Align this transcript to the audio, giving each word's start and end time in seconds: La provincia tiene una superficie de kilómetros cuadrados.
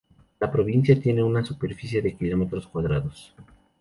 La 0.39 0.51
provincia 0.51 0.99
tiene 0.99 1.21
una 1.21 1.45
superficie 1.45 2.01
de 2.01 2.17
kilómetros 2.17 2.65
cuadrados. 2.65 3.35